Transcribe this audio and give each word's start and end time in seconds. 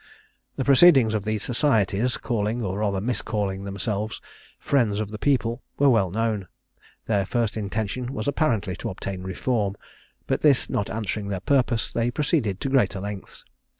The 0.55 0.65
proceedings 0.65 1.13
of 1.13 1.25
these 1.25 1.43
societies, 1.43 2.17
calling, 2.17 2.63
or 2.63 2.79
rather 2.79 2.99
miscalling, 2.99 3.65
themselves 3.65 4.19
Friends 4.57 4.99
of 4.99 5.11
the 5.11 5.19
People, 5.19 5.61
were 5.77 5.91
well 5.91 6.09
known: 6.09 6.47
their 7.05 7.23
first 7.23 7.55
intention 7.55 8.11
was 8.11 8.27
apparently 8.27 8.75
to 8.77 8.89
obtain 8.89 9.21
reform; 9.21 9.75
but 10.25 10.41
this 10.41 10.71
not 10.71 10.89
answering 10.89 11.27
their 11.27 11.39
purpose, 11.39 11.91
they 11.91 12.09
proceeded 12.09 12.59
to 12.61 12.69
greater 12.69 12.99
lengths. 12.99 13.45